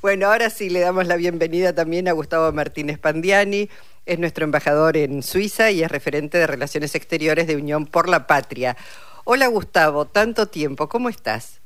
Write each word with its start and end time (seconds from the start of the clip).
Bueno, 0.00 0.28
ahora 0.28 0.48
sí 0.48 0.70
le 0.70 0.78
damos 0.78 1.08
la 1.08 1.16
bienvenida 1.16 1.74
también 1.74 2.06
a 2.06 2.12
Gustavo 2.12 2.52
Martínez 2.52 2.98
Pandiani, 2.98 3.68
es 4.06 4.18
nuestro 4.20 4.44
embajador 4.44 4.96
en 4.96 5.24
Suiza 5.24 5.72
y 5.72 5.82
es 5.82 5.90
referente 5.90 6.38
de 6.38 6.46
Relaciones 6.46 6.94
Exteriores 6.94 7.48
de 7.48 7.56
Unión 7.56 7.84
por 7.84 8.08
la 8.08 8.28
Patria. 8.28 8.76
Hola 9.24 9.48
Gustavo, 9.48 10.04
tanto 10.04 10.46
tiempo, 10.46 10.88
¿cómo 10.88 11.08
estás? 11.08 11.60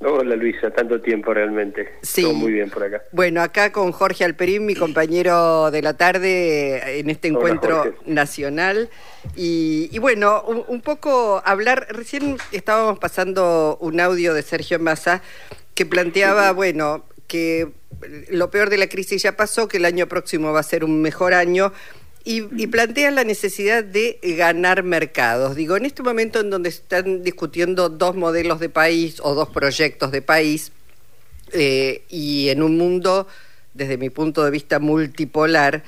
Hola 0.00 0.36
Luisa, 0.36 0.70
tanto 0.70 1.00
tiempo 1.00 1.32
realmente. 1.32 1.88
Sí. 2.02 2.22
Todo 2.22 2.34
muy 2.34 2.52
bien 2.52 2.68
por 2.68 2.84
acá. 2.84 3.04
Bueno, 3.12 3.40
acá 3.40 3.72
con 3.72 3.90
Jorge 3.92 4.24
Alperín, 4.24 4.66
mi 4.66 4.74
compañero 4.74 5.70
de 5.70 5.80
la 5.80 5.96
tarde 5.96 6.98
en 6.98 7.08
este 7.08 7.28
encuentro 7.28 7.94
nacional. 8.04 8.90
Y, 9.34 9.96
bueno, 9.98 10.42
un, 10.42 10.80
poco 10.82 11.40
hablar, 11.44 11.86
recién 11.90 12.36
estábamos 12.50 12.98
pasando 12.98 13.78
un 13.80 13.98
audio 13.98 14.34
de 14.34 14.42
Sergio 14.42 14.78
Massa 14.78 15.22
que 15.74 15.86
planteaba, 15.86 16.52
bueno, 16.52 17.04
que 17.32 17.72
lo 18.28 18.50
peor 18.50 18.68
de 18.68 18.76
la 18.76 18.88
crisis 18.88 19.22
ya 19.22 19.38
pasó, 19.38 19.68
que 19.68 19.78
el 19.78 19.86
año 19.86 20.06
próximo 20.06 20.52
va 20.52 20.60
a 20.60 20.64
ser 20.64 20.84
un 20.84 21.00
mejor 21.00 21.32
año 21.32 21.72
y, 22.24 22.42
y, 22.62 22.66
plantean 22.66 23.14
la 23.14 23.24
necesidad 23.24 23.82
de 23.82 24.18
ganar 24.36 24.82
mercados. 24.82 25.56
Digo, 25.56 25.78
en 25.78 25.86
este 25.86 26.02
momento 26.02 26.40
en 26.40 26.50
donde 26.50 26.68
están 26.68 27.22
discutiendo 27.22 27.88
dos 27.88 28.14
modelos 28.14 28.60
de 28.60 28.68
país 28.68 29.16
o 29.22 29.34
dos 29.34 29.48
proyectos 29.48 30.12
de 30.12 30.20
país, 30.20 30.72
eh, 31.54 32.04
y 32.10 32.50
en 32.50 32.62
un 32.62 32.76
mundo, 32.76 33.26
desde 33.72 33.96
mi 33.96 34.10
punto 34.10 34.44
de 34.44 34.50
vista, 34.50 34.78
multipolar, 34.78 35.84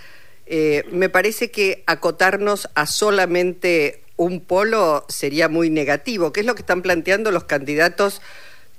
eh, 0.46 0.84
me 0.92 1.10
parece 1.10 1.50
que 1.50 1.84
acotarnos 1.86 2.70
a 2.74 2.86
solamente 2.86 4.00
un 4.16 4.40
polo 4.40 5.04
sería 5.08 5.50
muy 5.50 5.68
negativo, 5.68 6.32
que 6.32 6.40
es 6.40 6.46
lo 6.46 6.54
que 6.54 6.62
están 6.62 6.80
planteando 6.80 7.30
los 7.30 7.44
candidatos 7.44 8.22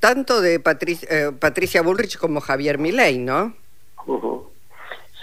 tanto 0.05 0.39
de 0.39 0.59
Patricia, 0.59 1.07
eh, 1.09 1.31
Patricia 1.31 1.81
Bullrich 1.81 2.19
como 2.19 2.39
Javier 2.39 2.77
Milei, 2.77 3.17
¿no? 3.17 3.55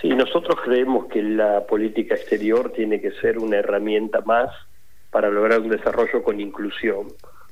Sí, 0.01 0.09
nosotros 0.09 0.59
creemos 0.65 1.07
que 1.07 1.23
la 1.23 1.65
política 1.69 2.17
exterior 2.17 2.73
tiene 2.73 3.01
que 3.01 3.13
ser 3.13 3.39
una 3.39 3.59
herramienta 3.59 4.23
más 4.23 4.51
para 5.13 5.31
lograr 5.31 5.61
un 5.61 5.69
desarrollo 5.69 6.25
con 6.25 6.41
inclusión. 6.41 7.07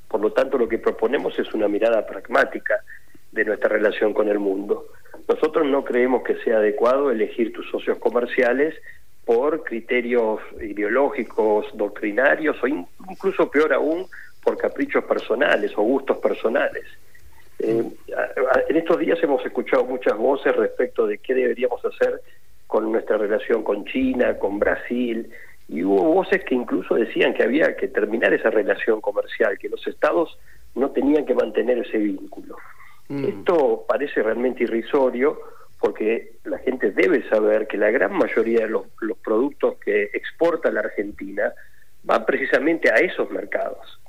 Por 0.09 0.19
lo 0.19 0.33
tanto, 0.33 0.57
lo 0.57 0.67
que 0.67 0.77
proponemos 0.77 1.39
es 1.39 1.53
una 1.53 1.69
mirada 1.69 2.05
pragmática 2.05 2.81
de 3.31 3.45
nuestra 3.45 3.69
relación 3.69 4.13
con 4.13 4.27
el 4.27 4.39
mundo. 4.39 4.87
Nosotros 5.29 5.65
no 5.65 5.85
creemos 5.85 6.23
que 6.23 6.35
sea 6.43 6.57
adecuado 6.57 7.11
elegir 7.11 7.53
tus 7.53 7.65
socios 7.71 7.97
comerciales 7.99 8.75
por 9.23 9.63
criterios 9.63 10.41
ideológicos, 10.59 11.67
doctrinarios 11.75 12.61
o 12.61 12.67
incluso 12.67 13.49
peor 13.49 13.71
aún 13.71 14.05
por 14.43 14.57
caprichos 14.57 15.05
personales 15.05 15.71
o 15.77 15.81
gustos 15.81 16.17
personales. 16.17 16.83
Eh, 17.63 17.83
en 18.69 18.77
estos 18.77 18.97
días 18.99 19.19
hemos 19.21 19.45
escuchado 19.45 19.85
muchas 19.85 20.17
voces 20.17 20.55
respecto 20.55 21.05
de 21.05 21.19
qué 21.19 21.33
deberíamos 21.35 21.83
hacer 21.85 22.21
con 22.65 22.91
nuestra 22.91 23.17
relación 23.17 23.63
con 23.63 23.85
China, 23.85 24.39
con 24.39 24.57
Brasil, 24.57 25.29
y 25.67 25.83
hubo 25.83 26.03
voces 26.03 26.43
que 26.43 26.55
incluso 26.55 26.95
decían 26.95 27.33
que 27.33 27.43
había 27.43 27.75
que 27.75 27.87
terminar 27.87 28.33
esa 28.33 28.49
relación 28.49 28.99
comercial, 29.01 29.57
que 29.59 29.69
los 29.69 29.85
estados 29.87 30.37
no 30.75 30.91
tenían 30.91 31.25
que 31.25 31.35
mantener 31.35 31.79
ese 31.79 31.97
vínculo. 31.97 32.55
Mm. 33.09 33.25
Esto 33.25 33.85
parece 33.87 34.23
realmente 34.23 34.63
irrisorio 34.63 35.39
porque 35.79 36.33
la 36.45 36.59
gente 36.59 36.91
debe 36.91 37.27
saber 37.29 37.67
que 37.67 37.77
la 37.77 37.91
gran 37.91 38.13
mayoría 38.13 38.61
de 38.61 38.69
los, 38.69 38.83
los 39.01 39.17
productos 39.17 39.77
que 39.77 40.03
exporta 40.13 40.71
la 40.71 40.81
Argentina 40.81 41.53
van 42.03 42.25
precisamente 42.25 42.91
a 42.91 42.95
esos 42.95 43.29
mercados. 43.31 43.99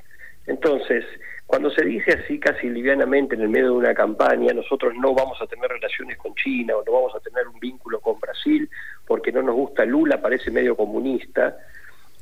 Entonces, 0.47 1.05
cuando 1.53 1.71
se 1.71 1.85
dice 1.85 2.13
así 2.13 2.41
casi 2.41 2.71
livianamente 2.71 3.35
en 3.35 3.43
el 3.43 3.51
medio 3.51 3.73
de 3.73 3.77
una 3.77 3.93
campaña, 3.93 4.55
nosotros 4.55 4.95
no 4.97 5.13
vamos 5.13 5.39
a 5.43 5.47
tener 5.47 5.71
relaciones 5.71 6.17
con 6.17 6.35
China 6.35 6.75
o 6.75 6.83
no 6.83 6.93
vamos 6.93 7.15
a 7.15 7.21
tener 7.21 7.47
un 7.47 7.61
vínculo 7.61 8.01
con 8.01 8.19
Brasil 8.19 8.71
porque 9.07 9.31
no 9.33 9.43
nos 9.43 9.55
gusta 9.55 9.85
Lula, 9.85 10.19
parece 10.19 10.51
medio 10.51 10.75
comunista, 10.75 11.59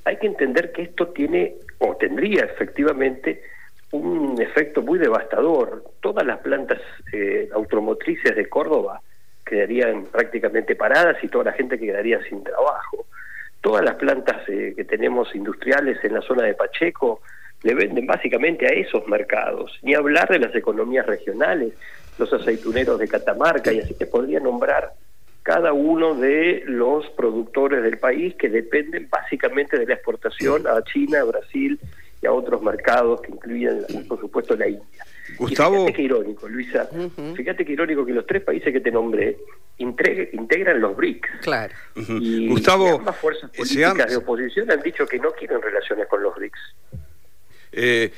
hay 0.04 0.16
que 0.16 0.26
entender 0.26 0.72
que 0.72 0.82
esto 0.82 1.10
tiene 1.10 1.54
o 1.78 1.94
tendría 1.94 2.42
efectivamente 2.42 3.44
un 3.92 4.34
efecto 4.42 4.82
muy 4.82 4.98
devastador. 4.98 5.84
Todas 6.00 6.26
las 6.26 6.38
plantas 6.38 6.80
eh, 7.12 7.50
automotrices 7.54 8.34
de 8.34 8.48
Córdoba 8.48 9.00
quedarían 9.46 10.06
prácticamente 10.06 10.74
paradas 10.74 11.22
y 11.22 11.28
toda 11.28 11.44
la 11.44 11.52
gente 11.52 11.78
quedaría 11.78 12.20
sin 12.24 12.42
trabajo. 12.42 13.06
Todas 13.60 13.84
las 13.84 13.94
plantas 13.94 14.42
eh, 14.48 14.74
que 14.74 14.84
tenemos 14.84 15.32
industriales 15.36 16.02
en 16.02 16.14
la 16.14 16.20
zona 16.22 16.42
de 16.42 16.54
Pacheco 16.54 17.20
le 17.62 17.74
venden 17.74 18.06
básicamente 18.06 18.66
a 18.66 18.70
esos 18.70 19.06
mercados, 19.06 19.78
ni 19.82 19.94
hablar 19.94 20.28
de 20.28 20.38
las 20.38 20.54
economías 20.54 21.06
regionales, 21.06 21.74
los 22.18 22.32
aceituneros 22.32 22.98
de 22.98 23.08
Catamarca, 23.08 23.72
y 23.72 23.80
así 23.80 23.94
te 23.94 24.06
podría 24.06 24.40
nombrar 24.40 24.92
cada 25.42 25.72
uno 25.72 26.14
de 26.14 26.62
los 26.66 27.08
productores 27.10 27.82
del 27.82 27.98
país 27.98 28.34
que 28.36 28.48
dependen 28.48 29.08
básicamente 29.10 29.78
de 29.78 29.86
la 29.86 29.94
exportación 29.94 30.66
a 30.66 30.82
China, 30.84 31.20
a 31.20 31.24
Brasil 31.24 31.80
y 32.22 32.26
a 32.26 32.32
otros 32.32 32.62
mercados 32.62 33.22
que 33.22 33.32
incluyen, 33.32 33.86
por 34.06 34.20
supuesto, 34.20 34.54
la 34.54 34.68
India. 34.68 35.04
Gustavo. 35.38 35.74
fíjate 35.76 35.92
qué 35.94 36.02
irónico, 36.02 36.48
Luisa. 36.48 36.88
Fíjate 37.34 37.64
qué 37.64 37.72
irónico 37.72 38.04
que 38.04 38.12
los 38.12 38.26
tres 38.26 38.42
países 38.42 38.72
que 38.72 38.80
te 38.80 38.90
nombré 38.90 39.38
integran 39.78 40.80
los 40.80 40.96
BRICS. 40.96 41.28
Claro. 41.42 41.74
Y, 41.94 42.48
Gustavo, 42.48 42.96
ambas 42.98 43.16
fuerzas 43.16 43.50
políticas 43.50 44.10
de 44.10 44.16
oposición 44.16 44.70
han 44.70 44.82
dicho 44.82 45.06
que 45.06 45.18
no 45.18 45.30
quieren 45.32 45.62
relaciones 45.62 46.06
con 46.08 46.22
los 46.22 46.34
BRICS. 46.34 46.58
Eh, 47.72 48.12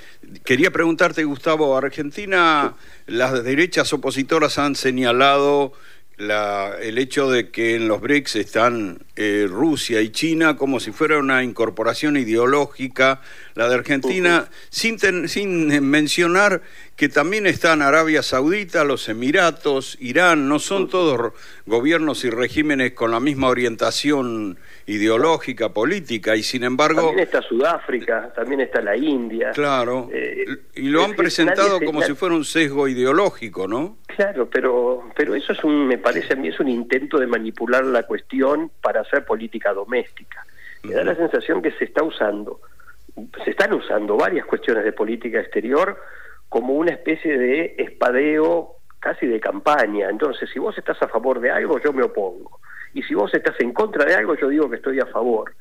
quería 0.45 0.71
preguntarte, 0.71 1.25
Gustavo, 1.25 1.77
Argentina, 1.77 2.75
las 3.07 3.45
derechas 3.45 3.93
opositoras 3.93 4.59
han 4.59 4.75
señalado 4.75 5.73
la, 6.17 6.77
el 6.81 6.99
hecho 6.99 7.31
de 7.31 7.51
que 7.51 7.75
en 7.77 7.89
los 7.89 8.01
BRICS 8.01 8.37
están 8.37 8.99
eh, 9.17 9.47
Rusia 9.49 10.01
y 10.01 10.11
China 10.11 10.57
como 10.57 10.81
si 10.81 10.93
fuera 10.93 11.19
una 11.19 11.43
incorporación 11.43 12.17
ideológica, 12.17 13.21
la 13.55 13.69
de 13.69 13.75
Argentina, 13.75 14.49
sin, 14.71 14.99
sin 15.29 15.89
mencionar 15.89 16.63
que 16.97 17.09
también 17.09 17.47
están 17.47 17.83
Arabia 17.83 18.23
Saudita, 18.23 18.85
los 18.85 19.09
Emiratos, 19.09 19.97
Irán, 20.01 20.49
no 20.49 20.59
son 20.59 20.89
todos 20.89 21.33
gobiernos 21.67 22.25
y 22.25 22.31
regímenes 22.31 22.93
con 22.93 23.11
la 23.11 23.21
misma 23.21 23.49
orientación 23.49 24.59
ideológica, 24.87 25.71
política, 25.71 26.37
y 26.37 26.43
sin 26.43 26.65
embargo... 26.65 27.01
También 27.03 27.21
está 27.21 27.43
Sudáfrica, 27.43 28.33
también 28.35 28.61
está 28.61 28.81
la 28.81 28.97
India. 28.97 29.51
Claro, 29.51 30.11
eh, 30.13 30.45
y 30.75 30.89
lo 30.89 31.05
han 31.05 31.15
presentado 31.15 31.81
como 31.81 32.03
si 32.03 32.15
fuera 32.15 32.35
un 32.35 32.45
sesgo 32.45 32.89
ideológico, 32.89 33.67
¿no? 33.67 33.99
Claro, 34.07 34.49
pero, 34.51 35.11
pero 35.17 35.35
eso 35.35 35.53
es 35.53 35.65
un, 35.65 35.87
me 35.87 35.99
parece 35.99 36.35
a 36.35 36.37
mí, 36.37 36.49
es 36.49 36.61
un 36.61 36.69
intento 36.69 37.19
de 37.19 37.27
manipular 37.27 37.85
la 37.85 38.05
cuestión 38.05 38.71
para 38.81 39.01
hacer 39.01 39.25
política 39.25 39.73
doméstica. 39.73 40.45
Me 40.83 40.95
da 40.95 41.05
la 41.05 41.15
sensación 41.15 41.63
que 41.63 41.71
se 41.73 41.85
está 41.85 42.03
usando, 42.03 42.61
se 43.45 43.51
están 43.51 43.73
usando 43.75 44.17
varias 44.17 44.47
cuestiones 44.47 44.85
de 44.85 44.93
política 44.93 45.41
exterior 45.41 45.99
como 46.49 46.75
una 46.75 46.93
especie 46.93 47.39
de 47.39 47.75
espadeo 47.79 48.77
casi 49.01 49.27
de 49.27 49.41
campaña. 49.41 50.09
Entonces, 50.09 50.49
si 50.53 50.59
vos 50.59 50.77
estás 50.77 51.01
a 51.03 51.09
favor 51.09 51.41
de 51.41 51.51
algo, 51.51 51.79
yo 51.79 51.93
me 51.93 52.03
opongo 52.03 52.61
y 52.95 53.03
si 53.03 53.15
vos 53.15 53.33
estás 53.35 53.59
en 53.61 53.73
contra 53.73 54.05
de 54.05 54.15
algo, 54.15 54.35
yo 54.37 54.49
digo 54.49 54.69
que 54.69 54.77
estoy 54.77 55.01
a 55.01 55.07
favor, 55.07 55.55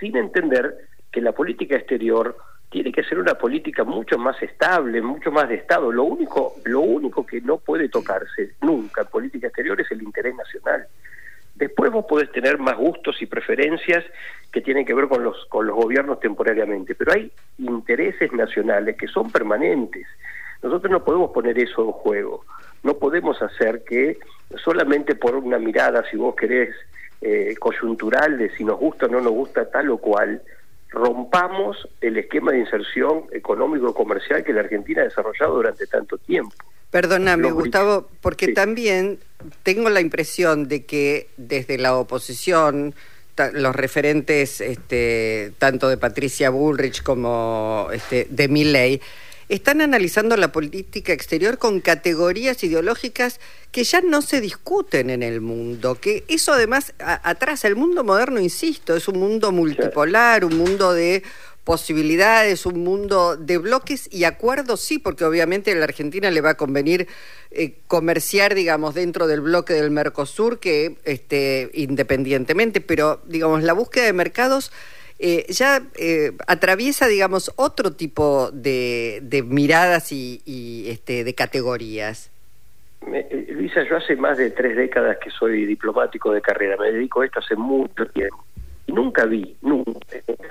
sin 0.00 0.16
entender 0.16 0.76
que 1.10 1.20
la 1.20 1.32
política 1.32 1.76
exterior 1.76 2.36
tiene 2.70 2.92
que 2.92 3.04
ser 3.04 3.18
una 3.18 3.34
política 3.34 3.84
mucho 3.84 4.18
más 4.18 4.40
estable, 4.42 5.00
mucho 5.00 5.30
más 5.30 5.48
de 5.48 5.54
Estado. 5.54 5.92
Lo 5.92 6.04
único, 6.04 6.54
lo 6.64 6.80
único 6.80 7.24
que 7.24 7.40
no 7.40 7.58
puede 7.58 7.88
tocarse 7.88 8.54
nunca 8.62 9.02
en 9.02 9.06
política 9.06 9.46
exterior 9.46 9.80
es 9.80 9.90
el 9.92 10.02
interés 10.02 10.34
nacional. 10.34 10.86
Después 11.54 11.92
vos 11.92 12.04
podés 12.06 12.30
tener 12.32 12.58
más 12.58 12.76
gustos 12.76 13.22
y 13.22 13.26
preferencias 13.26 14.04
que 14.52 14.60
tienen 14.60 14.84
que 14.84 14.94
ver 14.94 15.08
con 15.08 15.22
los, 15.22 15.46
con 15.46 15.66
los 15.66 15.76
gobiernos 15.76 16.18
temporariamente, 16.20 16.94
pero 16.94 17.12
hay 17.12 17.30
intereses 17.58 18.32
nacionales 18.32 18.96
que 18.96 19.06
son 19.06 19.30
permanentes. 19.30 20.06
Nosotros 20.62 20.90
no 20.90 21.04
podemos 21.04 21.30
poner 21.30 21.58
eso 21.58 21.84
en 21.84 21.92
juego. 21.92 22.44
No 22.82 22.94
podemos 22.94 23.40
hacer 23.42 23.84
que 23.84 24.18
solamente 24.62 25.14
por 25.14 25.36
una 25.36 25.58
mirada, 25.58 26.04
si 26.10 26.16
vos 26.16 26.34
querés, 26.34 26.74
eh, 27.20 27.54
coyuntural 27.58 28.36
de 28.36 28.50
si 28.56 28.64
nos 28.64 28.78
gusta 28.78 29.06
o 29.06 29.08
no 29.08 29.20
nos 29.20 29.32
gusta 29.32 29.70
tal 29.70 29.90
o 29.90 29.98
cual, 29.98 30.42
rompamos 30.90 31.88
el 32.00 32.16
esquema 32.18 32.52
de 32.52 32.60
inserción 32.60 33.24
económico-comercial 33.32 34.44
que 34.44 34.52
la 34.52 34.60
Argentina 34.60 35.02
ha 35.02 35.04
desarrollado 35.04 35.54
durante 35.54 35.86
tanto 35.86 36.18
tiempo. 36.18 36.54
Perdóname, 36.94 37.50
Gustavo, 37.50 38.08
porque 38.20 38.52
también 38.52 39.18
tengo 39.64 39.90
la 39.90 40.00
impresión 40.00 40.68
de 40.68 40.84
que 40.84 41.26
desde 41.36 41.76
la 41.76 41.96
oposición, 41.96 42.94
los 43.52 43.74
referentes 43.74 44.60
este, 44.60 45.52
tanto 45.58 45.88
de 45.88 45.96
Patricia 45.96 46.50
Bullrich 46.50 47.02
como 47.02 47.88
este, 47.92 48.28
de 48.30 48.46
Milley, 48.46 49.00
están 49.48 49.80
analizando 49.80 50.36
la 50.36 50.52
política 50.52 51.12
exterior 51.12 51.58
con 51.58 51.80
categorías 51.80 52.62
ideológicas 52.62 53.40
que 53.72 53.82
ya 53.82 54.00
no 54.00 54.22
se 54.22 54.40
discuten 54.40 55.10
en 55.10 55.24
el 55.24 55.40
mundo, 55.40 55.96
que 55.96 56.22
eso 56.28 56.52
además 56.52 56.94
atrás, 56.98 57.64
el 57.64 57.74
mundo 57.74 58.04
moderno, 58.04 58.38
insisto, 58.38 58.94
es 58.94 59.08
un 59.08 59.18
mundo 59.18 59.50
multipolar, 59.50 60.44
un 60.44 60.56
mundo 60.56 60.92
de 60.92 61.24
posibilidades, 61.64 62.66
un 62.66 62.84
mundo 62.84 63.36
de 63.36 63.58
bloques 63.58 64.08
y 64.12 64.24
acuerdos, 64.24 64.80
sí, 64.80 64.98
porque 64.98 65.24
obviamente 65.24 65.72
a 65.72 65.74
la 65.74 65.84
Argentina 65.84 66.30
le 66.30 66.42
va 66.42 66.50
a 66.50 66.56
convenir 66.56 67.08
eh, 67.50 67.74
comerciar, 67.86 68.54
digamos, 68.54 68.94
dentro 68.94 69.26
del 69.26 69.40
bloque 69.40 69.72
del 69.72 69.90
Mercosur, 69.90 70.60
que 70.60 70.96
este, 71.04 71.70
independientemente, 71.72 72.80
pero, 72.80 73.20
digamos, 73.24 73.62
la 73.62 73.72
búsqueda 73.72 74.04
de 74.04 74.12
mercados 74.12 74.72
eh, 75.18 75.46
ya 75.48 75.82
eh, 75.98 76.32
atraviesa, 76.46 77.06
digamos, 77.06 77.50
otro 77.56 77.92
tipo 77.92 78.50
de, 78.52 79.44
miradas 79.46 80.12
y, 80.12 80.84
este, 80.88 81.24
de 81.24 81.34
categorías. 81.34 82.30
Luisa, 83.48 83.84
yo 83.88 83.96
hace 83.96 84.16
más 84.16 84.36
de 84.38 84.50
tres 84.50 84.76
décadas 84.76 85.18
que 85.22 85.30
soy 85.30 85.64
diplomático 85.66 86.32
de 86.32 86.40
carrera, 86.40 86.76
me 86.76 86.90
dedico 86.90 87.20
a 87.20 87.26
esto 87.26 87.38
hace 87.38 87.54
mucho 87.54 88.06
tiempo 88.06 88.44
y 88.53 88.53
nunca 88.86 89.24
vi, 89.26 89.56
nunca, 89.62 89.92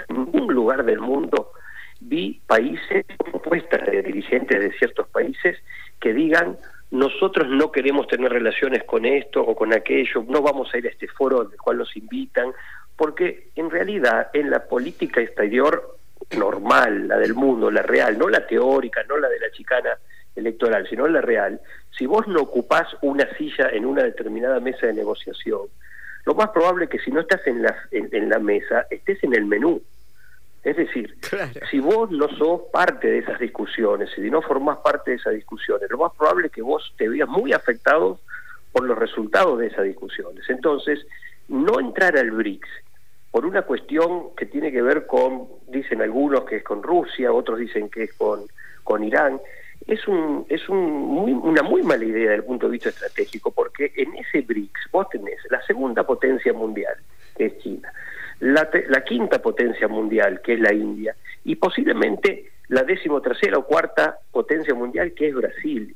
en 0.07 0.25
ningún 0.25 0.53
lugar 0.53 0.83
del 0.83 0.99
mundo 0.99 1.51
vi 1.99 2.41
países, 2.45 3.05
propuestas 3.17 3.85
de 3.85 4.01
dirigentes 4.01 4.59
de 4.59 4.71
ciertos 4.73 5.07
países 5.07 5.57
que 5.99 6.13
digan 6.13 6.57
nosotros 6.91 7.47
no 7.49 7.71
queremos 7.71 8.05
tener 8.07 8.31
relaciones 8.31 8.83
con 8.83 9.03
esto 9.05 9.41
o 9.41 9.55
con 9.55 9.73
aquello, 9.73 10.23
no 10.27 10.43
vamos 10.43 10.71
a 10.71 10.77
ir 10.77 10.85
a 10.85 10.91
este 10.91 11.07
foro 11.07 11.41
al 11.41 11.49
cual 11.57 11.79
nos 11.79 11.97
invitan, 11.97 12.53
porque 12.95 13.47
en 13.55 13.71
realidad 13.71 14.29
en 14.31 14.51
la 14.51 14.67
política 14.67 15.19
exterior 15.19 15.97
normal, 16.37 17.07
la 17.07 17.17
del 17.17 17.33
mundo, 17.33 17.71
la 17.71 17.81
real, 17.81 18.19
no 18.19 18.29
la 18.29 18.45
teórica, 18.45 19.03
no 19.09 19.17
la 19.17 19.27
de 19.27 19.39
la 19.39 19.49
chicana 19.51 19.97
electoral, 20.35 20.87
sino 20.87 21.07
la 21.07 21.21
real, 21.21 21.59
si 21.97 22.05
vos 22.05 22.27
no 22.27 22.41
ocupás 22.41 22.87
una 23.01 23.27
silla 23.37 23.69
en 23.71 23.85
una 23.85 24.03
determinada 24.03 24.59
mesa 24.59 24.85
de 24.85 24.93
negociación, 24.93 25.61
lo 26.25 26.35
más 26.35 26.49
probable 26.49 26.85
es 26.85 26.89
que 26.89 26.99
si 26.99 27.11
no 27.11 27.21
estás 27.21 27.45
en 27.47 27.61
la, 27.61 27.75
en, 27.91 28.29
la 28.29 28.39
mesa, 28.39 28.85
estés 28.89 29.23
en 29.23 29.33
el 29.33 29.45
menú. 29.45 29.81
Es 30.63 30.77
decir, 30.77 31.17
si 31.69 31.79
vos 31.79 32.09
no 32.09 32.29
sos 32.29 32.61
parte 32.71 33.09
de 33.09 33.17
esas 33.19 33.37
discusiones, 33.39 34.09
si 34.15 34.21
no 34.29 34.41
formás 34.41 34.77
parte 34.77 35.11
de 35.11 35.17
esas 35.17 35.33
discusiones, 35.33 35.89
lo 35.89 35.97
más 35.97 36.13
probable 36.17 36.47
es 36.47 36.53
que 36.53 36.61
vos 36.61 36.93
te 36.97 37.09
veas 37.09 37.27
muy 37.27 37.51
afectado 37.51 38.19
por 38.71 38.85
los 38.85 38.97
resultados 38.97 39.59
de 39.59 39.67
esas 39.67 39.83
discusiones. 39.83 40.49
Entonces, 40.49 41.05
no 41.49 41.81
entrar 41.81 42.17
al 42.17 42.31
BRICS 42.31 42.69
por 43.29 43.45
una 43.45 43.63
cuestión 43.63 44.33
que 44.37 44.45
tiene 44.45 44.71
que 44.71 44.81
ver 44.81 45.05
con, 45.05 45.47
dicen 45.67 46.01
algunos 46.01 46.45
que 46.45 46.57
es 46.57 46.63
con 46.63 46.81
Rusia, 46.81 47.33
otros 47.33 47.59
dicen 47.59 47.89
que 47.89 48.03
es 48.03 48.13
con, 48.13 48.45
con 48.83 49.03
Irán, 49.03 49.41
es 49.87 50.07
un 50.07 50.45
es 50.49 50.67
un 50.69 50.79
muy, 50.79 51.33
una 51.33 51.61
muy 51.61 51.83
mala 51.83 52.03
idea 52.03 52.23
desde 52.23 52.35
el 52.35 52.43
punto 52.43 52.67
de 52.67 52.73
vista 52.73 52.89
estratégico, 52.89 53.51
porque 53.51 53.91
en 53.95 54.15
ese 54.15 54.41
BRICS 54.41 54.91
vos 54.91 55.09
tenés 55.09 55.39
la 55.49 55.61
segunda 55.63 56.03
potencia 56.03 56.53
mundial, 56.53 56.95
que 57.35 57.45
es 57.47 57.57
China, 57.59 57.91
la, 58.39 58.69
la 58.87 59.03
quinta 59.03 59.39
potencia 59.39 59.87
mundial, 59.87 60.41
que 60.41 60.53
es 60.53 60.59
la 60.59 60.73
India, 60.73 61.15
y 61.43 61.55
posiblemente 61.55 62.51
la 62.69 62.83
décimo 62.83 63.21
tercera 63.21 63.57
o 63.57 63.65
cuarta 63.65 64.17
potencia 64.31 64.73
mundial, 64.73 65.13
que 65.13 65.27
es 65.27 65.35
Brasil. 65.35 65.95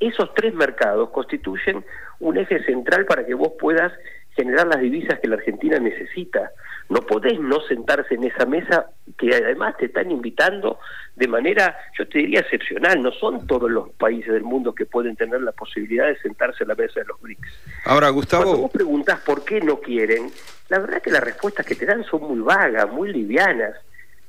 Esos 0.00 0.32
tres 0.34 0.54
mercados 0.54 1.10
constituyen 1.10 1.84
un 2.20 2.36
eje 2.36 2.62
central 2.64 3.04
para 3.06 3.24
que 3.24 3.34
vos 3.34 3.52
puedas 3.58 3.92
generar 4.36 4.66
las 4.66 4.80
divisas 4.80 5.18
que 5.20 5.28
la 5.28 5.36
Argentina 5.36 5.78
necesita. 5.78 6.50
No 6.88 7.00
podés 7.00 7.40
no 7.40 7.60
sentarse 7.62 8.14
en 8.14 8.24
esa 8.24 8.44
mesa 8.44 8.90
que 9.18 9.34
además 9.34 9.76
te 9.78 9.86
están 9.86 10.10
invitando 10.10 10.78
de 11.16 11.28
manera, 11.28 11.76
yo 11.98 12.06
te 12.06 12.18
diría, 12.18 12.40
excepcional. 12.40 13.02
No 13.02 13.12
son 13.12 13.46
todos 13.46 13.70
los 13.70 13.90
países 13.90 14.32
del 14.32 14.42
mundo 14.42 14.74
que 14.74 14.84
pueden 14.84 15.16
tener 15.16 15.40
la 15.40 15.52
posibilidad 15.52 16.06
de 16.06 16.18
sentarse 16.18 16.64
en 16.64 16.68
la 16.68 16.74
mesa 16.74 17.00
de 17.00 17.06
los 17.06 17.20
BRICS. 17.20 17.48
Ahora, 17.86 18.10
Gustavo. 18.10 18.44
Cuando 18.44 18.62
vos 18.62 18.72
preguntás 18.72 19.20
por 19.20 19.44
qué 19.44 19.60
no 19.60 19.80
quieren, 19.80 20.30
la 20.68 20.78
verdad 20.78 21.00
que 21.00 21.10
las 21.10 21.22
respuestas 21.22 21.64
que 21.64 21.74
te 21.74 21.86
dan 21.86 22.04
son 22.04 22.22
muy 22.22 22.40
vagas, 22.40 22.90
muy 22.90 23.12
livianas. 23.12 23.76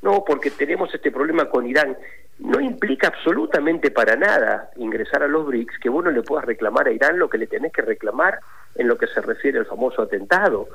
No, 0.02 0.24
porque 0.26 0.52
tenemos 0.52 0.94
este 0.94 1.12
problema 1.12 1.50
con 1.50 1.66
Irán. 1.66 1.98
No 2.38 2.60
implica 2.60 3.08
absolutamente 3.08 3.92
para 3.92 4.16
nada 4.16 4.70
ingresar 4.76 5.24
a 5.24 5.28
los 5.28 5.46
BRICS 5.48 5.80
que 5.80 5.90
vos 5.90 6.04
no 6.04 6.12
le 6.12 6.22
puedas 6.22 6.46
reclamar 6.46 6.88
a 6.88 6.92
Irán 6.92 7.18
lo 7.18 7.30
que 7.30 7.38
le 7.38 7.48
tenés 7.48 7.72
que 7.74 7.82
reclamar 7.82 8.40
en 8.76 8.88
lo 8.88 8.98
que 8.98 9.08
se 9.08 9.22
refiere 9.22 9.60
al 9.60 9.66
famoso 9.66 10.02
atentado. 10.02 10.68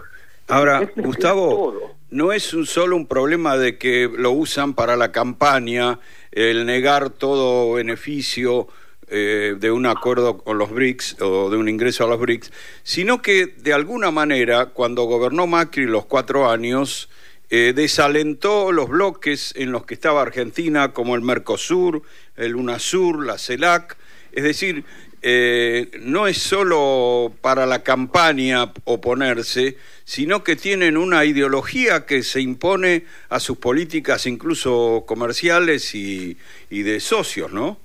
Ahora, 0.48 0.90
Gustavo, 0.96 1.96
no 2.10 2.32
es 2.32 2.54
un 2.54 2.66
solo 2.66 2.96
un 2.96 3.06
problema 3.06 3.56
de 3.56 3.78
que 3.78 4.10
lo 4.12 4.32
usan 4.32 4.74
para 4.74 4.96
la 4.96 5.12
campaña, 5.12 6.00
el 6.32 6.66
negar 6.66 7.10
todo 7.10 7.72
beneficio 7.72 8.68
eh, 9.08 9.56
de 9.58 9.70
un 9.70 9.86
acuerdo 9.86 10.38
con 10.38 10.58
los 10.58 10.70
BRICS 10.70 11.20
o 11.20 11.50
de 11.50 11.56
un 11.56 11.68
ingreso 11.68 12.04
a 12.04 12.08
los 12.08 12.20
BRICS, 12.20 12.52
sino 12.82 13.22
que 13.22 13.46
de 13.46 13.72
alguna 13.72 14.10
manera, 14.10 14.66
cuando 14.66 15.04
gobernó 15.04 15.46
Macri 15.46 15.84
los 15.86 16.06
cuatro 16.06 16.48
años, 16.48 17.08
eh, 17.48 17.72
desalentó 17.74 18.70
los 18.70 18.88
bloques 18.88 19.52
en 19.56 19.72
los 19.72 19.84
que 19.84 19.94
estaba 19.94 20.22
Argentina, 20.22 20.92
como 20.92 21.16
el 21.16 21.22
Mercosur, 21.22 22.02
el 22.36 22.54
UNASUR, 22.54 23.26
la 23.26 23.38
CELAC, 23.38 23.96
es 24.30 24.44
decir, 24.44 24.84
eh, 25.22 25.90
no 26.00 26.26
es 26.26 26.38
solo 26.38 27.32
para 27.40 27.66
la 27.66 27.82
campaña 27.82 28.72
oponerse, 28.84 29.76
sino 30.04 30.42
que 30.42 30.56
tienen 30.56 30.96
una 30.96 31.24
ideología 31.24 32.06
que 32.06 32.22
se 32.22 32.40
impone 32.40 33.04
a 33.28 33.38
sus 33.38 33.58
políticas 33.58 34.26
incluso 34.26 35.04
comerciales 35.06 35.94
y, 35.94 36.36
de 36.70 37.00
socios, 37.00 37.52
¿no? 37.52 37.78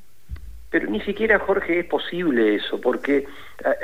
Pero 0.69 0.89
ni 0.89 1.01
siquiera, 1.01 1.39
Jorge, 1.39 1.79
es 1.79 1.85
posible 1.85 2.55
eso, 2.55 2.79
porque 2.79 3.17
eh, 3.17 3.25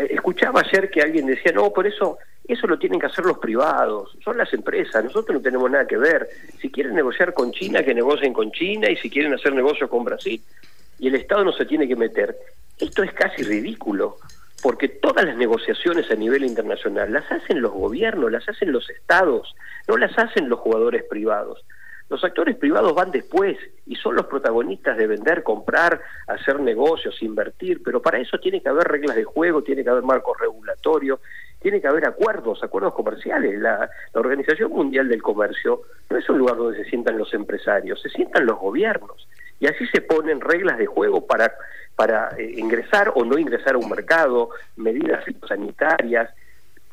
escuchaba 0.09 0.61
ayer 0.61 0.89
que 0.89 1.01
alguien 1.01 1.25
decía, 1.25 1.51
no, 1.51 1.71
por 1.71 1.87
eso 1.87 2.17
eso 2.47 2.67
lo 2.67 2.79
tienen 2.79 2.99
que 2.99 3.05
hacer 3.05 3.25
los 3.25 3.37
privados, 3.37 4.17
son 4.23 4.37
las 4.37 4.51
empresas, 4.53 5.03
nosotros 5.03 5.35
no 5.35 5.41
tenemos 5.41 5.69
nada 5.69 5.85
que 5.85 5.97
ver. 5.97 6.27
Si 6.59 6.69
quieren 6.69 6.95
negociar 6.95 7.33
con 7.33 7.51
China, 7.51 7.83
que 7.83 7.93
negocien 7.93 8.33
con 8.33 8.51
China, 8.51 8.89
y 8.89 8.97
si 8.97 9.09
quieren 9.09 9.33
hacer 9.33 9.53
negocios 9.53 9.89
con 9.89 10.03
Brasil, 10.03 10.41
y 10.99 11.07
el 11.07 11.15
Estado 11.15 11.43
no 11.43 11.53
se 11.53 11.65
tiene 11.65 11.87
que 11.87 11.95
meter. 11.95 12.35
Esto 12.81 13.03
es 13.03 13.13
casi 13.13 13.43
ridículo, 13.43 14.17
porque 14.63 14.87
todas 14.87 15.23
las 15.23 15.37
negociaciones 15.37 16.09
a 16.09 16.15
nivel 16.15 16.43
internacional 16.43 17.13
las 17.13 17.31
hacen 17.31 17.61
los 17.61 17.71
gobiernos, 17.71 18.31
las 18.31 18.49
hacen 18.49 18.71
los 18.71 18.89
estados, 18.89 19.55
no 19.87 19.97
las 19.97 20.17
hacen 20.17 20.49
los 20.49 20.59
jugadores 20.59 21.03
privados. 21.03 21.63
Los 22.09 22.23
actores 22.23 22.57
privados 22.57 22.95
van 22.95 23.11
después 23.11 23.55
y 23.85 23.95
son 23.97 24.15
los 24.15 24.25
protagonistas 24.25 24.97
de 24.97 25.05
vender, 25.05 25.43
comprar, 25.43 26.01
hacer 26.27 26.59
negocios, 26.59 27.21
invertir, 27.21 27.83
pero 27.83 28.01
para 28.01 28.17
eso 28.17 28.39
tiene 28.39 28.63
que 28.63 28.69
haber 28.69 28.87
reglas 28.87 29.15
de 29.15 29.25
juego, 29.25 29.61
tiene 29.61 29.83
que 29.83 29.91
haber 29.91 30.03
marcos 30.03 30.37
regulatorios, 30.39 31.19
tiene 31.59 31.79
que 31.79 31.87
haber 31.87 32.07
acuerdos, 32.07 32.63
acuerdos 32.63 32.95
comerciales. 32.95 33.59
La, 33.59 33.89
la, 34.11 34.19
Organización 34.19 34.71
Mundial 34.71 35.07
del 35.07 35.21
Comercio 35.21 35.83
no 36.09 36.17
es 36.17 36.27
un 36.27 36.39
lugar 36.39 36.57
donde 36.57 36.83
se 36.83 36.89
sientan 36.89 37.19
los 37.19 37.31
empresarios, 37.35 38.01
se 38.01 38.09
sientan 38.09 38.47
los 38.47 38.57
gobiernos. 38.57 39.27
Y 39.61 39.67
así 39.67 39.87
se 39.87 40.01
ponen 40.01 40.41
reglas 40.41 40.77
de 40.77 40.87
juego 40.87 41.25
para 41.25 41.53
para 41.95 42.29
eh, 42.35 42.55
ingresar 42.57 43.11
o 43.13 43.23
no 43.23 43.37
ingresar 43.37 43.75
a 43.75 43.77
un 43.77 43.87
mercado, 43.87 44.49
medidas 44.75 45.23
sanitarias. 45.47 46.29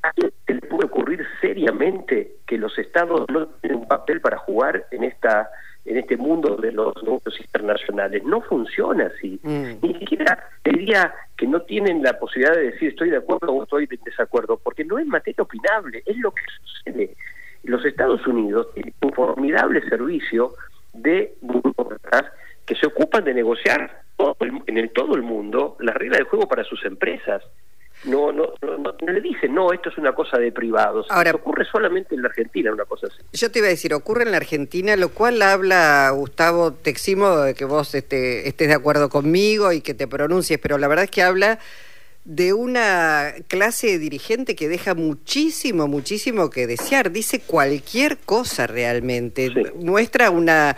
¿A 0.03 0.13
quién 0.13 0.31
le 0.47 0.61
puede 0.61 0.85
ocurrir 0.85 1.27
seriamente 1.41 2.33
que 2.47 2.59
los 2.59 2.79
estados 2.79 3.25
no 3.33 3.47
tienen 3.61 3.81
un 3.81 3.89
papel 3.89 4.21
para 4.21 4.37
jugar 4.37 4.87
en 4.91 5.05
esta 5.05 5.51
en 5.87 5.97
este 5.97 6.19
mundo 6.19 6.57
de 6.57 6.73
los 6.73 6.95
negocios 7.03 7.41
internacionales? 7.41 8.23
No 8.25 8.43
funciona 8.43 9.07
así. 9.07 9.41
Mm. 9.43 9.79
Ni 9.81 9.95
siquiera 9.95 10.45
diría 10.63 11.15
que 11.39 11.47
no 11.47 11.63
tienen 11.63 12.03
la 12.03 12.19
posibilidad 12.19 12.55
de 12.55 12.73
decir 12.73 12.91
estoy 12.91 13.09
de 13.09 13.17
acuerdo 13.17 13.53
o 13.55 13.63
estoy 13.63 13.87
de 13.87 13.99
desacuerdo, 14.05 14.61
porque 14.63 14.85
no 14.85 14.99
es 14.99 15.07
materia 15.07 15.43
opinable, 15.43 16.03
es 16.05 16.19
lo 16.19 16.33
que 16.33 16.43
sucede. 16.63 17.17
Los 17.65 17.83
Estados 17.85 18.27
Unidos 18.27 18.69
tienen 18.75 18.93
un 19.01 19.13
formidable 19.15 19.81
servicio 19.89 20.53
de 20.93 21.35
burócratas 21.41 22.27
que 22.69 22.75
se 22.75 22.87
ocupan 22.87 23.25
de 23.25 23.33
negociar 23.33 24.03
en 24.67 24.79
el, 24.79 24.91
todo 24.91 25.15
el 25.15 25.23
mundo 25.23 25.77
las 25.81 25.97
reglas 25.97 26.19
de 26.19 26.25
juego 26.25 26.47
para 26.47 26.63
sus 26.65 26.85
empresas. 26.85 27.43
No, 28.05 28.31
no, 28.31 28.53
no, 28.63 29.13
le 29.13 29.21
dicen, 29.21 29.53
no, 29.53 29.73
esto 29.73 29.89
es 29.89 29.99
una 29.99 30.15
cosa 30.15 30.39
de 30.39 30.53
privados. 30.53 31.07
Ahora, 31.11 31.33
ocurre 31.33 31.65
solamente 31.65 32.15
en 32.15 32.23
la 32.23 32.29
Argentina 32.29 32.71
una 32.73 32.85
cosa 32.85 33.09
así. 33.09 33.19
Yo 33.33 33.51
te 33.51 33.59
iba 33.59 33.67
a 33.67 33.71
decir, 33.71 33.93
ocurre 33.93 34.23
en 34.23 34.31
la 34.31 34.37
Argentina, 34.37 34.95
lo 34.95 35.09
cual 35.09 35.43
habla, 35.43 36.11
Gustavo, 36.15 36.73
te 36.75 36.91
eximo 36.91 37.39
de 37.39 37.55
que 37.55 37.65
vos 37.65 37.95
este, 37.97 38.47
estés 38.47 38.69
de 38.69 38.75
acuerdo 38.75 39.09
conmigo 39.09 39.73
y 39.73 39.81
que 39.81 39.95
te 39.95 40.07
pronuncies, 40.07 40.61
pero 40.61 40.79
la 40.79 40.87
verdad 40.87 41.07
es 41.07 41.11
que 41.11 41.23
habla 41.23 41.59
de 42.25 42.53
una 42.53 43.33
clase 43.49 43.99
dirigente 43.99 44.55
que 44.55 44.69
deja 44.69 44.95
muchísimo, 44.95 45.89
muchísimo 45.89 46.51
que 46.51 46.67
desear. 46.69 47.11
Dice 47.11 47.41
cualquier 47.41 48.19
cosa 48.19 48.67
realmente. 48.67 49.51
Muestra 49.77 50.31
una, 50.31 50.77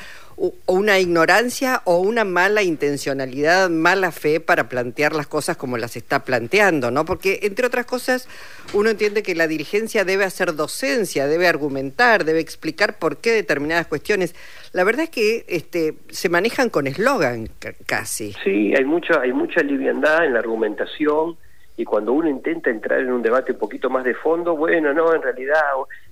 una 0.66 0.98
ignorancia 0.98 1.82
o 1.84 1.98
una 1.98 2.24
mala 2.24 2.62
intencionalidad, 2.62 3.68
mala 3.68 4.10
fe 4.10 4.40
para 4.40 4.68
plantear 4.68 5.14
las 5.14 5.26
cosas 5.26 5.58
como 5.58 5.76
las 5.76 5.96
está 5.96 6.24
planteando, 6.24 6.90
¿no? 6.90 7.04
Porque, 7.04 7.40
entre 7.42 7.66
otras 7.66 7.84
cosas, 7.84 8.26
uno 8.72 8.88
entiende 8.88 9.22
que 9.22 9.34
la 9.34 9.46
dirigencia 9.46 10.04
debe 10.04 10.24
hacer 10.24 10.54
docencia, 10.54 11.26
debe 11.26 11.46
argumentar, 11.46 12.24
debe 12.24 12.40
explicar 12.40 12.98
por 12.98 13.18
qué 13.18 13.32
determinadas 13.32 13.86
cuestiones. 13.86 14.34
La 14.72 14.84
verdad 14.84 15.04
es 15.04 15.10
que 15.10 15.44
este, 15.48 15.94
se 16.08 16.30
manejan 16.30 16.70
con 16.70 16.86
eslogan 16.86 17.50
casi. 17.84 18.34
Sí, 18.42 18.72
hay 18.74 18.84
mucha, 18.84 19.20
hay 19.20 19.32
mucha 19.32 19.62
liviandad 19.62 20.24
en 20.24 20.32
la 20.32 20.38
argumentación 20.38 21.36
y 21.76 21.84
cuando 21.84 22.12
uno 22.12 22.28
intenta 22.28 22.70
entrar 22.70 23.00
en 23.00 23.12
un 23.12 23.22
debate 23.22 23.52
un 23.52 23.58
poquito 23.58 23.88
más 23.88 24.04
de 24.04 24.14
fondo, 24.14 24.56
bueno, 24.56 24.92
no, 24.92 25.14
en 25.14 25.22
realidad 25.22 25.60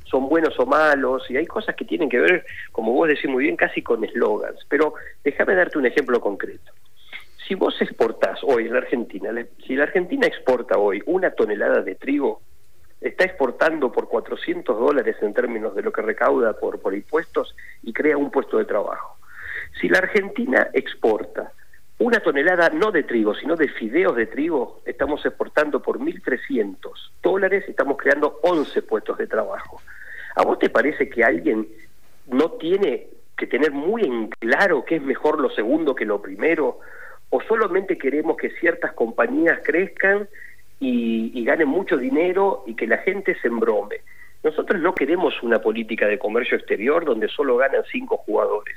son 0.04 0.28
buenos 0.28 0.58
o 0.58 0.66
malos, 0.66 1.30
y 1.30 1.36
hay 1.36 1.46
cosas 1.46 1.74
que 1.74 1.84
tienen 1.84 2.08
que 2.08 2.18
ver, 2.18 2.44
como 2.72 2.92
vos 2.92 3.08
decís 3.08 3.30
muy 3.30 3.44
bien, 3.44 3.56
casi 3.56 3.82
con 3.82 4.02
eslogans. 4.04 4.64
Pero 4.68 4.94
déjame 5.22 5.54
darte 5.54 5.78
un 5.78 5.86
ejemplo 5.86 6.20
concreto. 6.20 6.72
Si 7.46 7.54
vos 7.54 7.80
exportás 7.80 8.40
hoy 8.42 8.66
en 8.66 8.72
la 8.72 8.78
Argentina, 8.78 9.30
si 9.66 9.74
la 9.74 9.84
Argentina 9.84 10.26
exporta 10.26 10.78
hoy 10.78 11.02
una 11.06 11.30
tonelada 11.30 11.82
de 11.82 11.94
trigo, 11.94 12.40
está 13.00 13.24
exportando 13.24 13.92
por 13.92 14.08
400 14.08 14.78
dólares 14.78 15.16
en 15.22 15.32
términos 15.32 15.74
de 15.74 15.82
lo 15.82 15.92
que 15.92 16.02
recauda 16.02 16.54
por, 16.54 16.80
por 16.80 16.94
impuestos 16.94 17.54
y 17.82 17.92
crea 17.92 18.16
un 18.16 18.30
puesto 18.30 18.58
de 18.58 18.64
trabajo. 18.64 19.18
Si 19.80 19.88
la 19.88 19.98
Argentina 19.98 20.68
exporta 20.72 21.52
una 21.98 22.20
tonelada 22.20 22.70
no 22.70 22.92
de 22.92 23.02
trigo, 23.02 23.34
sino 23.34 23.56
de 23.56 23.68
fideos 23.68 24.14
de 24.14 24.26
trigo, 24.26 24.80
estamos 24.84 25.24
exportando 25.26 25.82
por 25.82 25.98
1.300 25.98 26.76
dólares, 27.22 27.64
estamos 27.68 27.96
creando 27.96 28.38
11 28.42 28.82
puestos 28.82 29.18
de 29.18 29.26
trabajo. 29.26 29.82
¿A 30.36 30.42
vos 30.42 30.58
te 30.60 30.70
parece 30.70 31.08
que 31.08 31.24
alguien 31.24 31.66
no 32.28 32.52
tiene 32.52 33.08
que 33.36 33.48
tener 33.48 33.72
muy 33.72 34.02
en 34.02 34.28
claro 34.28 34.84
qué 34.84 34.96
es 34.96 35.02
mejor 35.02 35.40
lo 35.40 35.50
segundo 35.50 35.96
que 35.96 36.04
lo 36.04 36.22
primero? 36.22 36.78
¿O 37.30 37.42
solamente 37.42 37.98
queremos 37.98 38.36
que 38.36 38.50
ciertas 38.50 38.92
compañías 38.92 39.60
crezcan 39.64 40.28
y, 40.78 41.32
y 41.34 41.44
ganen 41.44 41.68
mucho 41.68 41.96
dinero 41.96 42.62
y 42.66 42.76
que 42.76 42.86
la 42.86 42.98
gente 42.98 43.36
se 43.40 43.48
embrome? 43.48 44.02
Nosotros 44.44 44.80
no 44.80 44.94
queremos 44.94 45.42
una 45.42 45.60
política 45.60 46.06
de 46.06 46.20
comercio 46.20 46.56
exterior 46.56 47.04
donde 47.04 47.26
solo 47.26 47.56
ganan 47.56 47.82
cinco 47.90 48.18
jugadores. 48.18 48.76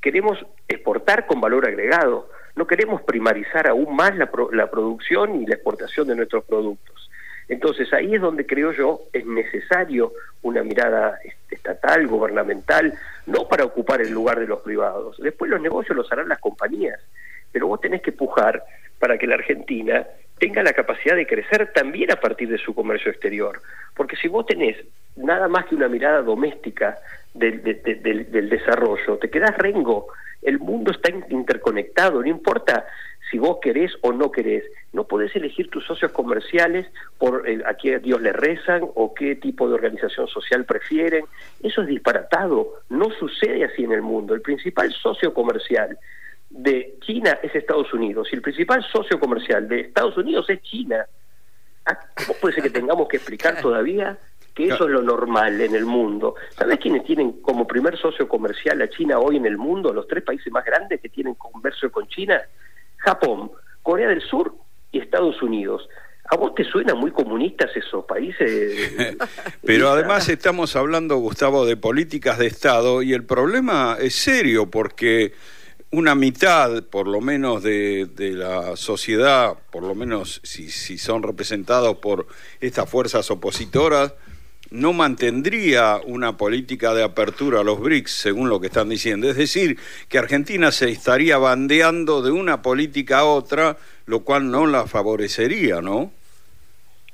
Queremos 0.00 0.38
exportar 0.68 1.26
con 1.26 1.38
valor 1.38 1.68
agregado 1.68 2.30
no 2.62 2.68
queremos 2.68 3.02
primarizar 3.02 3.66
aún 3.66 3.96
más 3.96 4.16
la, 4.16 4.30
la 4.52 4.70
producción 4.70 5.42
y 5.42 5.46
la 5.46 5.56
exportación 5.56 6.06
de 6.06 6.14
nuestros 6.14 6.44
productos. 6.44 7.10
Entonces 7.48 7.92
ahí 7.92 8.14
es 8.14 8.20
donde 8.20 8.46
creo 8.46 8.70
yo 8.70 9.00
es 9.12 9.26
necesario 9.26 10.12
una 10.42 10.62
mirada 10.62 11.18
estatal, 11.50 12.06
gubernamental, 12.06 12.94
no 13.26 13.48
para 13.48 13.64
ocupar 13.64 14.00
el 14.00 14.12
lugar 14.12 14.38
de 14.38 14.46
los 14.46 14.60
privados. 14.60 15.16
Después 15.18 15.50
los 15.50 15.60
negocios 15.60 15.96
los 15.96 16.12
harán 16.12 16.28
las 16.28 16.38
compañías, 16.38 17.00
pero 17.50 17.66
vos 17.66 17.80
tenés 17.80 18.00
que 18.00 18.12
pujar 18.12 18.62
para 19.00 19.18
que 19.18 19.26
la 19.26 19.34
Argentina 19.34 20.06
tenga 20.38 20.62
la 20.62 20.72
capacidad 20.72 21.16
de 21.16 21.26
crecer 21.26 21.72
también 21.72 22.12
a 22.12 22.20
partir 22.20 22.48
de 22.48 22.58
su 22.58 22.76
comercio 22.76 23.10
exterior. 23.10 23.60
Porque 23.96 24.14
si 24.14 24.28
vos 24.28 24.46
tenés 24.46 24.76
nada 25.16 25.48
más 25.48 25.66
que 25.66 25.74
una 25.74 25.88
mirada 25.88 26.22
doméstica 26.22 26.96
del, 27.34 27.60
del 27.60 28.48
desarrollo, 28.48 29.16
te 29.16 29.30
quedás 29.30 29.58
rengo 29.58 30.06
el 30.42 30.58
mundo 30.58 30.90
está 30.90 31.10
interconectado, 31.10 31.61
no 31.96 32.26
importa 32.26 32.86
si 33.30 33.38
vos 33.38 33.58
querés 33.62 33.92
o 34.02 34.12
no 34.12 34.30
querés. 34.30 34.64
No 34.92 35.04
podés 35.04 35.34
elegir 35.34 35.70
tus 35.70 35.86
socios 35.86 36.12
comerciales 36.12 36.86
por 37.18 37.44
a 37.66 37.74
quién 37.74 38.02
Dios 38.02 38.20
le 38.20 38.32
rezan 38.32 38.82
o 38.94 39.14
qué 39.14 39.36
tipo 39.36 39.68
de 39.68 39.74
organización 39.74 40.26
social 40.28 40.64
prefieren. 40.64 41.24
Eso 41.62 41.82
es 41.82 41.88
disparatado. 41.88 42.80
No 42.90 43.10
sucede 43.18 43.64
así 43.64 43.84
en 43.84 43.92
el 43.92 44.02
mundo. 44.02 44.34
El 44.34 44.42
principal 44.42 44.92
socio 44.92 45.32
comercial 45.32 45.98
de 46.50 46.96
China 47.00 47.38
es 47.42 47.54
Estados 47.54 47.92
Unidos 47.94 48.28
y 48.30 48.36
el 48.36 48.42
principal 48.42 48.84
socio 48.92 49.18
comercial 49.18 49.66
de 49.66 49.80
Estados 49.80 50.16
Unidos 50.18 50.48
es 50.50 50.60
China. 50.62 51.06
Ah, 51.86 51.98
¿Cómo 52.14 52.38
puede 52.38 52.54
ser 52.54 52.64
que 52.64 52.70
tengamos 52.70 53.08
que 53.08 53.16
explicar 53.16 53.58
todavía 53.62 54.18
que 54.54 54.66
eso 54.66 54.84
es 54.84 54.90
lo 54.90 55.02
normal 55.02 55.60
en 55.60 55.74
el 55.74 55.86
mundo. 55.86 56.34
¿Sabes 56.50 56.78
quiénes 56.78 57.04
tienen 57.04 57.40
como 57.40 57.66
primer 57.66 57.96
socio 57.98 58.28
comercial 58.28 58.80
a 58.82 58.88
China 58.88 59.18
hoy 59.18 59.36
en 59.36 59.46
el 59.46 59.56
mundo? 59.56 59.92
Los 59.92 60.06
tres 60.06 60.22
países 60.22 60.52
más 60.52 60.64
grandes 60.64 61.00
que 61.00 61.08
tienen 61.08 61.34
comercio 61.34 61.90
con 61.90 62.06
China. 62.08 62.40
Japón, 62.98 63.50
Corea 63.82 64.08
del 64.08 64.20
Sur 64.20 64.54
y 64.90 64.98
Estados 64.98 65.42
Unidos. 65.42 65.88
¿A 66.30 66.36
vos 66.36 66.54
te 66.54 66.64
suenan 66.64 66.98
muy 66.98 67.10
comunistas 67.10 67.70
esos 67.76 68.04
países? 68.04 68.92
Pero 69.64 69.90
además 69.90 70.28
estamos 70.28 70.76
hablando, 70.76 71.16
Gustavo, 71.16 71.66
de 71.66 71.76
políticas 71.76 72.38
de 72.38 72.46
Estado 72.46 73.02
y 73.02 73.12
el 73.12 73.24
problema 73.24 73.96
es 74.00 74.14
serio 74.14 74.70
porque 74.70 75.32
una 75.90 76.14
mitad, 76.14 76.84
por 76.84 77.06
lo 77.06 77.20
menos, 77.20 77.62
de, 77.62 78.06
de 78.06 78.30
la 78.30 78.76
sociedad, 78.76 79.54
por 79.70 79.82
lo 79.82 79.94
menos 79.94 80.40
si, 80.42 80.70
si 80.70 80.96
son 80.96 81.22
representados 81.22 81.98
por 81.98 82.26
estas 82.60 82.88
fuerzas 82.88 83.30
opositoras, 83.30 84.14
no 84.72 84.94
mantendría 84.94 86.00
una 86.04 86.36
política 86.38 86.94
de 86.94 87.02
apertura 87.02 87.60
a 87.60 87.64
los 87.64 87.78
BRICS, 87.78 88.10
según 88.10 88.48
lo 88.48 88.58
que 88.58 88.68
están 88.68 88.88
diciendo. 88.88 89.28
Es 89.28 89.36
decir, 89.36 89.78
que 90.08 90.18
Argentina 90.18 90.72
se 90.72 90.88
estaría 90.88 91.36
bandeando 91.36 92.22
de 92.22 92.30
una 92.30 92.62
política 92.62 93.18
a 93.18 93.24
otra, 93.24 93.76
lo 94.06 94.20
cual 94.20 94.50
no 94.50 94.66
la 94.66 94.86
favorecería, 94.86 95.82
¿no? 95.82 96.10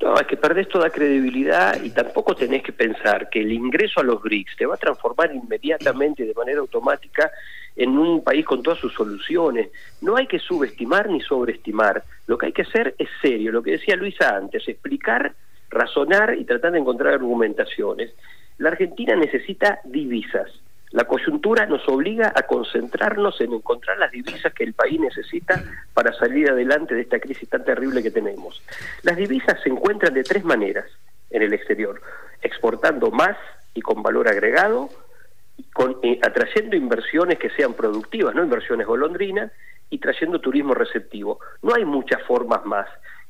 No, 0.01 0.15
es 0.21 0.29
que 0.29 0.37
perdés 0.37 0.69
toda 0.69 0.91
credibilidad 0.91 1.83
y 1.83 1.91
tampoco 1.91 2.37
tenés 2.37 2.63
que 2.63 2.73
pensar 2.73 3.29
que 3.29 3.41
el 3.41 3.51
ingreso 3.51 3.99
a 3.99 4.05
los 4.05 4.23
BRICS 4.23 4.57
te 4.57 4.67
va 4.67 4.77
a 4.77 4.79
transformar 4.79 5.35
inmediatamente 5.35 6.25
de 6.25 6.35
manera 6.35 6.61
automática 6.61 7.33
en 7.75 7.99
un 7.99 8.23
país 8.23 8.47
con 8.47 8.63
todas 8.63 8.79
sus 8.79 8.95
soluciones. 8.95 9.71
No 10.01 10.17
hay 10.17 10.29
que 10.29 10.39
subestimar 10.39 11.11
ni 11.11 11.21
sobreestimar. 11.21 12.05
Lo 12.29 12.39
que 12.39 12.47
hay 12.47 12.53
que 12.53 12.63
hacer 12.63 12.95
es 12.99 13.09
serio. 13.21 13.51
Lo 13.51 13.63
que 13.63 13.73
decía 13.73 13.97
Luisa 13.97 14.37
antes, 14.37 14.69
explicar 14.69 15.35
razonar 15.79 16.35
y 16.35 16.45
tratar 16.45 16.73
de 16.73 16.79
encontrar 16.79 17.15
argumentaciones. 17.15 18.13
La 18.59 18.71
Argentina 18.71 19.15
necesita 19.17 19.81
divisas. 19.85 20.51
La 20.91 21.05
coyuntura 21.05 21.67
nos 21.67 21.87
obliga 21.89 22.33
a 22.35 22.43
concentrarnos 22.43 23.41
en 23.41 23.53
encontrar 23.53 23.99
las 23.99 24.11
divisas 24.11 24.53
que 24.55 24.65
el 24.65 24.73
país 24.73 24.99
necesita 24.99 25.63
para 25.93 26.13
salir 26.15 26.51
adelante 26.51 26.95
de 26.95 27.03
esta 27.03 27.21
crisis 27.21 27.49
tan 27.49 27.65
terrible 27.65 28.03
que 28.03 28.11
tenemos. 28.11 28.63
Las 29.03 29.17
divisas 29.17 29.61
se 29.63 29.69
encuentran 29.69 30.15
de 30.15 30.23
tres 30.23 30.45
maneras 30.45 30.87
en 31.31 31.43
el 31.43 31.53
exterior, 31.53 32.01
exportando 32.43 33.11
más 33.11 33.37
y 33.75 33.83
con 33.83 34.03
valor 34.03 34.29
agregado, 34.29 34.89
con, 35.75 35.99
eh, 36.03 36.19
atrayendo 36.23 36.75
inversiones 36.75 37.39
que 37.39 37.51
sean 37.51 37.75
productivas, 37.75 38.35
no 38.35 38.43
inversiones 38.43 38.87
golondrinas, 38.87 39.53
y 39.91 39.99
trayendo 39.99 40.41
turismo 40.41 40.75
receptivo. 40.75 41.39
No 41.63 41.75
hay 41.75 41.85
muchas 41.85 42.23
formas 42.23 42.65
más. 42.65 42.87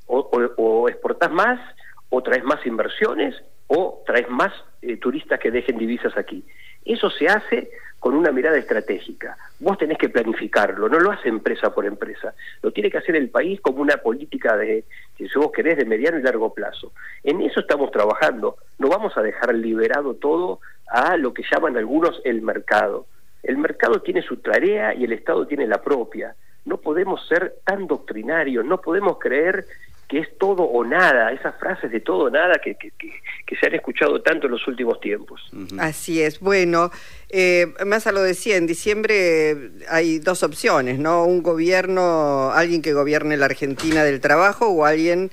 O, 0.07 0.31
o 0.57 0.89
exportás 0.89 1.31
más 1.31 1.61
o 2.11 2.23
traes 2.23 2.45
más 2.45 2.65
inversiones 2.67 3.35
o 3.67 4.03
traes 4.07 4.29
más 4.29 4.53
eh, 4.83 4.97
turistas 4.97 5.39
que 5.39 5.51
dejen 5.51 5.79
divisas 5.79 6.17
aquí. 6.17 6.45
Eso 6.85 7.11
se 7.11 7.27
hace 7.27 7.71
con 7.99 8.15
una 8.15 8.31
mirada 8.31 8.57
estratégica. 8.57 9.37
Vos 9.59 9.77
tenés 9.77 9.99
que 9.99 10.09
planificarlo, 10.09 10.89
no 10.89 11.01
lo 11.01 11.11
hace 11.11 11.29
empresa 11.29 11.75
por 11.75 11.85
empresa. 11.85 12.33
Lo 12.63 12.71
tiene 12.73 12.91
que 12.91 12.99
hacer 12.99 13.17
el 13.17 13.29
país 13.29 13.61
como 13.61 13.83
una 13.83 13.97
política 13.99 14.57
de, 14.57 14.85
si 15.17 15.27
vos 15.35 15.51
querés, 15.53 15.77
de 15.77 15.85
mediano 15.85 16.19
y 16.19 16.23
largo 16.23 16.55
plazo. 16.55 16.93
En 17.25 17.41
eso 17.43 17.61
estamos 17.61 17.91
trabajando. 17.91 18.57
No 18.79 18.89
vamos 18.89 19.17
a 19.17 19.23
dejar 19.23 19.55
liberado 19.55 20.15
todo 20.15 20.61
a 20.91 21.17
lo 21.17 21.35
que 21.35 21.43
llaman 21.51 21.77
algunos 21.77 22.21
el 22.25 22.41
mercado. 22.43 23.07
El 23.43 23.59
mercado 23.59 24.01
tiene 24.01 24.23
su 24.23 24.37
tarea 24.37 24.95
y 24.95 25.05
el 25.05 25.13
Estado 25.13 25.47
tiene 25.47 25.67
la 25.67 25.83
propia. 25.83 26.35
No 26.65 26.79
podemos 26.79 27.27
ser 27.27 27.57
tan 27.65 27.87
doctrinarios, 27.87 28.65
no 28.65 28.81
podemos 28.81 29.19
creer 29.19 29.65
que 30.09 30.21
es 30.21 30.39
todo 30.39 30.63
o 30.63 30.85
nada, 30.85 31.33
esas 31.33 31.55
frases 31.59 31.91
de 31.93 32.01
todo 32.01 32.25
o 32.25 32.31
nada 32.31 32.55
que, 32.65 32.77
que, 32.77 32.91
que, 32.99 33.57
se 33.57 33.67
han 33.67 33.75
escuchado 33.75 34.23
tanto 34.23 34.47
en 34.47 34.53
los 34.53 34.67
últimos 34.67 35.01
tiempos. 35.01 35.41
Así 35.79 36.23
es. 36.23 36.41
Bueno, 36.41 36.91
eh, 37.29 37.67
Massa 37.85 38.11
lo 38.11 38.23
decía, 38.23 38.57
en 38.57 38.67
diciembre 38.67 39.71
hay 39.89 40.19
dos 40.19 40.43
opciones, 40.43 40.99
¿no? 40.99 41.25
Un 41.25 41.43
gobierno, 41.43 42.51
alguien 42.53 42.81
que 42.81 42.95
gobierne 42.95 43.37
la 43.37 43.47
Argentina 43.47 44.03
del 44.03 44.21
trabajo 44.21 44.69
o 44.69 44.87
alguien 44.87 45.31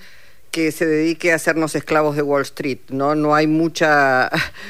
que 0.56 0.72
se 0.72 0.86
dedique 0.86 1.34
a 1.34 1.36
hacernos 1.36 1.76
esclavos 1.76 2.16
de 2.16 2.22
Wall 2.22 2.44
Street, 2.44 2.80
¿no? 2.90 3.14
No 3.14 3.36
hay 3.36 3.46
mucha... 3.46 4.30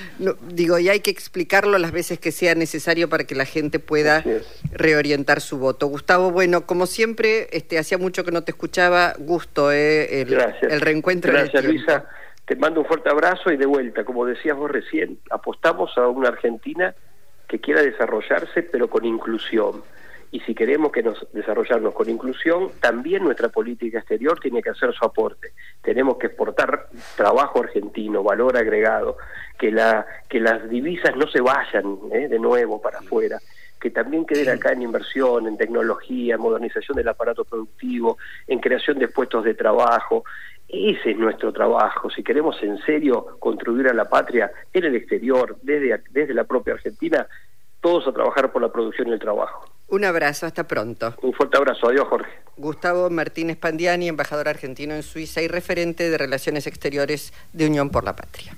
digo, 0.49 0.79
y 0.79 0.89
hay 0.89 1.01
que 1.01 1.11
explicarlo 1.11 1.77
las 1.77 1.91
veces 1.91 2.17
que 2.19 2.31
sea 2.31 2.55
necesario 2.55 3.07
para 3.07 3.25
que 3.25 3.35
la 3.35 3.45
gente 3.45 3.77
pueda 3.77 4.23
reorientar 4.71 5.41
su 5.41 5.59
voto. 5.59 5.85
Gustavo, 5.85 6.31
bueno, 6.31 6.65
como 6.65 6.87
siempre, 6.87 7.49
este, 7.51 7.77
hacía 7.77 7.99
mucho 7.99 8.23
que 8.23 8.31
no 8.31 8.43
te 8.43 8.49
escuchaba, 8.49 9.13
gusto, 9.19 9.71
¿eh? 9.71 10.21
El, 10.21 10.35
el 10.71 10.81
reencuentro. 10.81 11.31
Gracias, 11.31 11.63
Luisa. 11.63 12.09
Te 12.45 12.55
mando 12.55 12.79
un 12.79 12.87
fuerte 12.87 13.11
abrazo 13.11 13.51
y 13.51 13.57
de 13.57 13.67
vuelta, 13.67 14.03
como 14.05 14.25
decías 14.25 14.57
vos 14.57 14.71
recién, 14.71 15.19
apostamos 15.29 15.95
a 15.99 16.07
una 16.07 16.29
Argentina 16.29 16.95
que 17.47 17.59
quiera 17.59 17.83
desarrollarse, 17.83 18.63
pero 18.63 18.89
con 18.89 19.05
inclusión 19.05 19.83
y 20.35 20.41
si 20.41 20.53
queremos 20.53 20.91
que 20.91 21.01
nos 21.01 21.25
desarrollarnos 21.31 21.93
con 21.93 22.09
inclusión, 22.09 22.69
también 22.81 23.23
nuestra 23.23 23.47
política 23.47 23.99
exterior 23.99 24.37
tiene 24.37 24.61
que 24.61 24.71
hacer 24.71 24.93
su 24.93 25.05
aporte. 25.05 25.53
Tenemos 25.81 26.17
que 26.17 26.27
exportar 26.27 26.87
trabajo 27.15 27.61
argentino, 27.61 28.21
valor 28.21 28.57
agregado, 28.57 29.15
que 29.57 29.71
la 29.71 30.05
que 30.27 30.41
las 30.41 30.69
divisas 30.69 31.15
no 31.15 31.25
se 31.27 31.39
vayan 31.39 31.99
¿eh? 32.11 32.27
de 32.27 32.37
nuevo 32.37 32.81
para 32.81 32.99
afuera, 32.99 33.39
que 33.79 33.91
también 33.91 34.25
queden 34.25 34.49
acá 34.49 34.73
en 34.73 34.81
inversión, 34.81 35.47
en 35.47 35.55
tecnología, 35.55 36.35
en 36.35 36.41
modernización 36.41 36.97
del 36.97 37.07
aparato 37.07 37.45
productivo, 37.45 38.17
en 38.45 38.59
creación 38.59 38.99
de 38.99 39.07
puestos 39.07 39.45
de 39.45 39.53
trabajo. 39.53 40.25
Ese 40.67 41.11
es 41.11 41.17
nuestro 41.17 41.53
trabajo. 41.53 42.09
Si 42.09 42.23
queremos 42.23 42.61
en 42.61 42.77
serio 42.79 43.37
contribuir 43.39 43.87
a 43.87 43.93
la 43.93 44.09
patria 44.09 44.51
en 44.73 44.83
el 44.83 44.95
exterior, 44.95 45.55
desde, 45.61 46.03
desde 46.11 46.33
la 46.33 46.43
propia 46.43 46.73
Argentina, 46.73 47.25
todos 47.85 48.07
a 48.07 48.11
trabajar 48.11 48.51
por 48.51 48.63
la 48.63 48.69
producción 48.69 49.09
y 49.09 49.11
el 49.11 49.19
trabajo. 49.19 49.63
Un 49.89 50.05
abrazo, 50.05 50.47
hasta 50.47 50.67
pronto. 50.67 51.13
Un 51.21 51.33
fuerte 51.33 51.55
abrazo, 51.55 51.87
adiós 51.87 52.07
Jorge. 52.09 52.31
Gustavo 52.57 53.11
Martínez 53.11 53.57
Pandiani, 53.57 54.07
embajador 54.07 54.47
argentino 54.47 54.95
en 54.95 55.03
Suiza 55.03 55.43
y 55.43 55.47
referente 55.47 56.09
de 56.09 56.17
Relaciones 56.17 56.65
Exteriores 56.65 57.31
de 57.53 57.67
Unión 57.67 57.91
por 57.91 58.03
la 58.03 58.15
Patria. 58.15 58.57